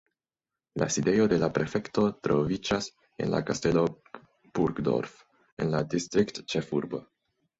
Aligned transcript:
La 0.81 0.85
sidejo 0.93 1.25
de 1.33 1.37
la 1.41 1.49
prefekto 1.57 2.05
troviĝas 2.27 2.87
en 3.25 3.29
la 3.33 3.41
Kastelo 3.49 3.85
Burgdorf 4.59 5.15
en 5.65 5.71
la 5.75 5.85
distriktĉefurbo. 5.95 7.03